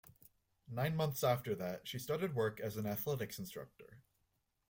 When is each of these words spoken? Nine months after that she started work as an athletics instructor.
Nine 0.67 0.95
months 0.95 1.23
after 1.23 1.53
that 1.53 1.87
she 1.87 1.99
started 1.99 2.33
work 2.33 2.59
as 2.59 2.75
an 2.75 2.87
athletics 2.87 3.37
instructor. 3.37 3.99